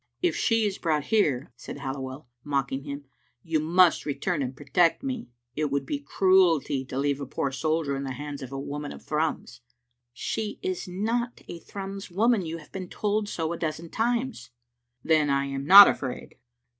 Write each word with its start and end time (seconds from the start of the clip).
"If 0.23 0.35
she 0.35 0.65
is 0.65 0.79
brought 0.79 1.03
here," 1.13 1.51
said 1.55 1.77
Halliwell, 1.77 2.27
mocking 2.43 2.85
him," 2.85 3.05
you 3.51 3.59
must 3.59 4.03
return 4.03 4.41
and 4.41 4.57
protect 4.57 5.03
me. 5.03 5.29
It 5.55 5.69
would 5.69 5.85
be 5.85 5.99
cruelty 5.99 6.83
to 6.85 6.97
leave 6.97 7.21
a 7.21 7.27
poor 7.27 7.51
soldier 7.51 7.95
in 7.95 8.03
the 8.03 8.13
hands 8.13 8.41
of 8.41 8.51
a 8.51 8.57
woman 8.59 8.91
of 8.91 9.03
Thrums."" 9.05 9.61
She 10.11 10.57
is 10.63 10.87
not 10.87 11.41
a 11.47 11.59
Thrums 11.59 12.09
woman. 12.09 12.43
You 12.43 12.57
have 12.57 12.71
been 12.71 12.89
told 12.89 13.29
so 13.29 13.53
a 13.53 13.59
dozen 13.59 13.89
times." 13.91 14.49
"Then 15.03 15.29
I 15.29 15.45
am 15.45 15.67
not 15.67 15.87
afraid." 15.87 16.33